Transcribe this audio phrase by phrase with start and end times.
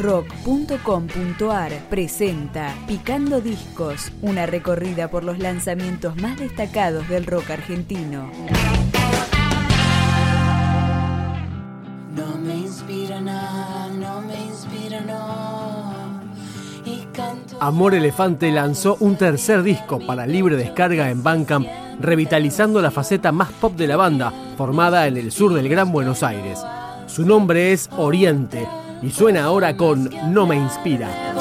[0.00, 8.30] rock.com.ar presenta Picando Discos, una recorrida por los lanzamientos más destacados del rock argentino.
[12.16, 16.20] No me inspira nada, no me inspira no.
[16.86, 21.66] Y canto Amor Elefante lanzó un tercer disco para libre descarga en Bandcamp,
[22.00, 26.22] revitalizando la faceta más pop de la banda, formada en el sur del Gran Buenos
[26.22, 26.64] Aires.
[27.06, 28.66] Su nombre es Oriente
[29.02, 31.39] y suena ahora con No me inspira.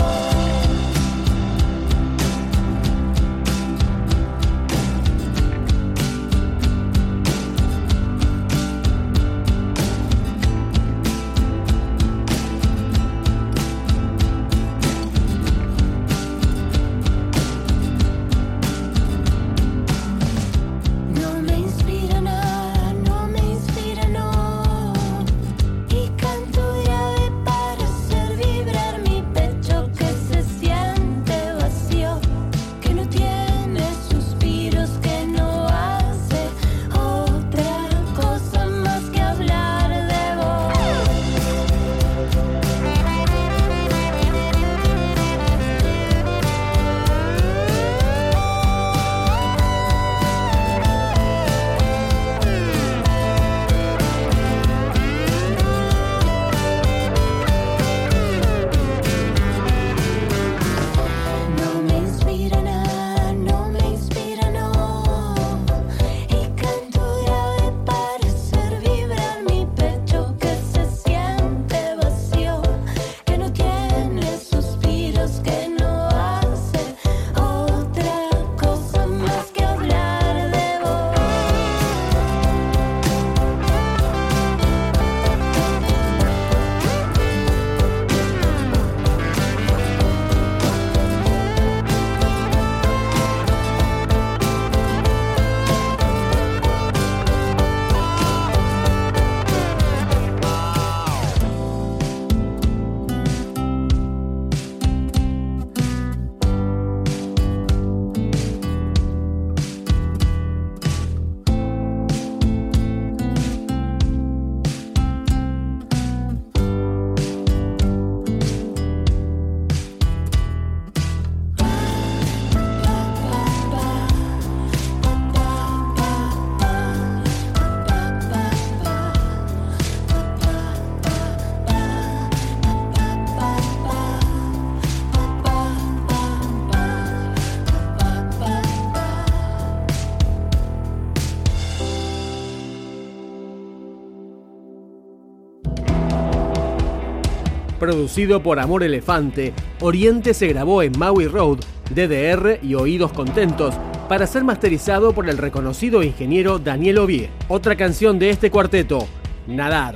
[147.90, 151.58] Producido por Amor Elefante, Oriente se grabó en Maui Road,
[151.90, 153.74] DDR y Oídos Contentos,
[154.08, 157.32] para ser masterizado por el reconocido ingeniero Daniel Ovie.
[157.48, 159.08] Otra canción de este cuarteto,
[159.48, 159.96] Nadar.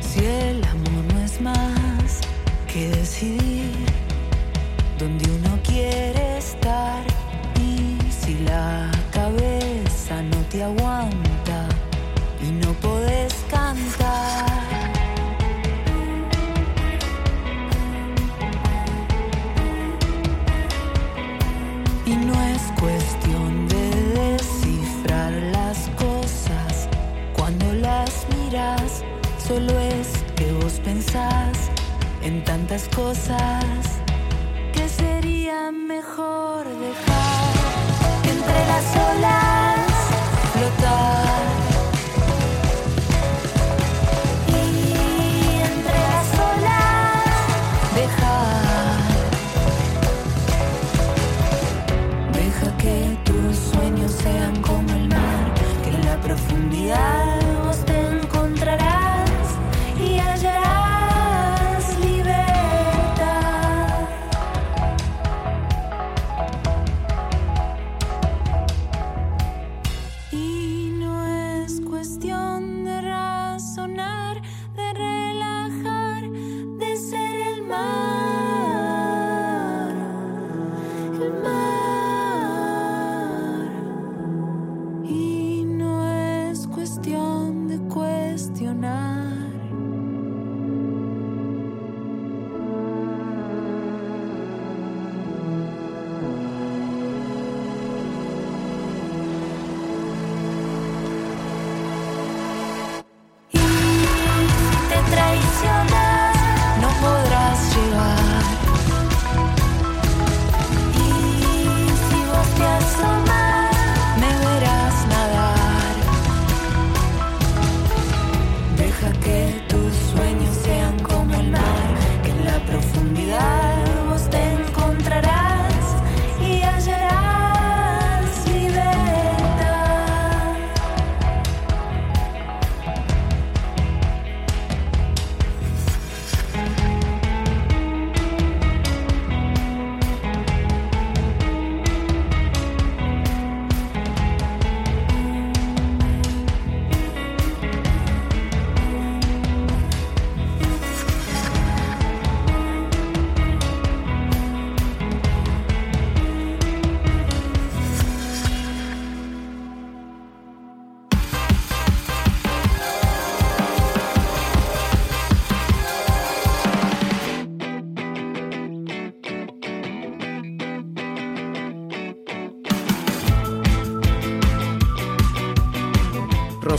[0.00, 2.20] Si el amor no es más
[2.72, 3.72] que decidir
[5.00, 7.02] dónde uno quiere estar
[7.60, 11.11] y si la cabeza no te aguanta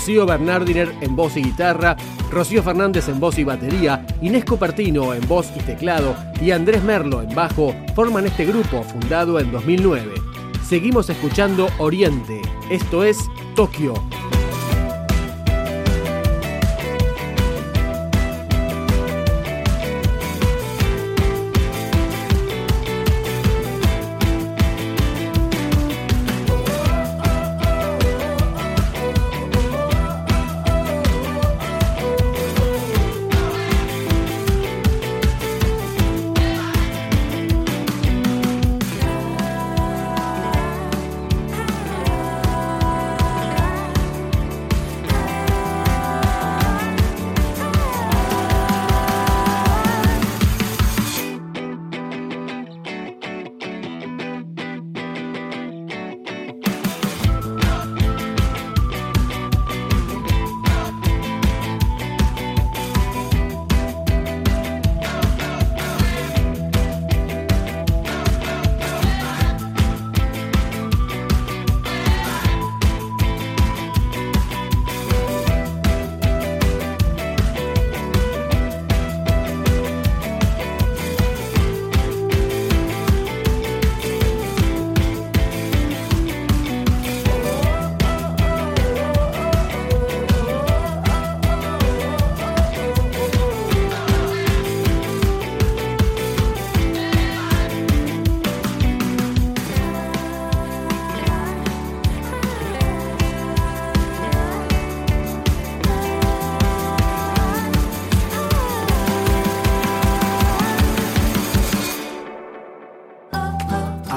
[0.04, 1.96] Rocío Bernardiner en voz y guitarra,
[2.30, 7.22] Rocío Fernández en voz y batería, Inés Cupertino en voz y teclado y Andrés Merlo
[7.22, 10.12] en bajo forman este grupo fundado en 2009.
[10.68, 13.18] Seguimos escuchando Oriente, esto es
[13.56, 13.94] Tokio.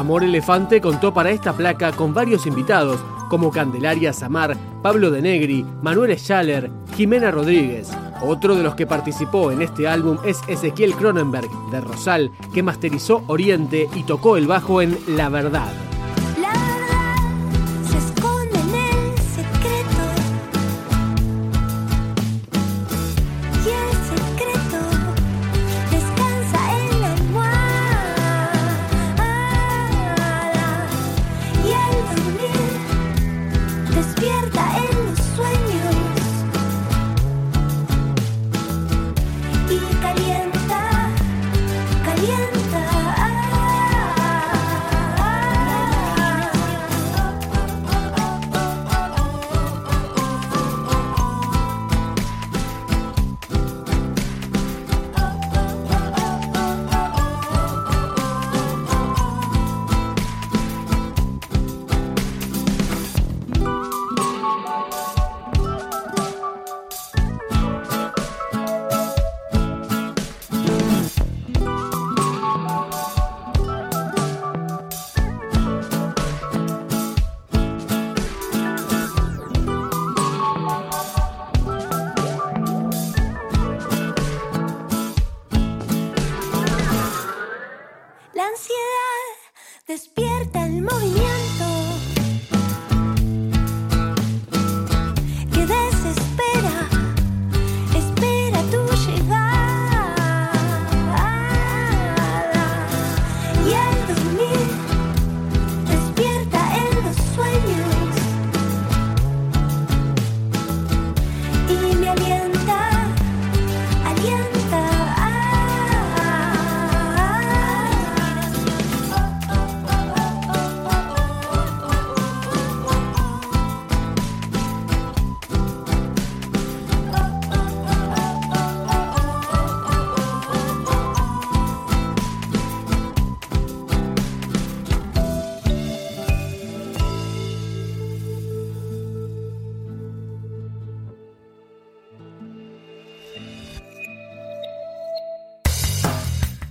[0.06, 5.66] Amor Elefante contó para esta placa con varios invitados, como Candelaria Samar, Pablo de Negri,
[5.82, 7.90] Manuel Schaller, Jimena Rodríguez.
[8.22, 13.24] Otro de los que participó en este álbum es Ezequiel Cronenberg, de Rosal, que masterizó
[13.26, 15.72] Oriente y tocó el bajo en La Verdad.